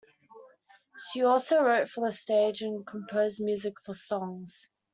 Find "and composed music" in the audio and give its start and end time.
2.63-3.75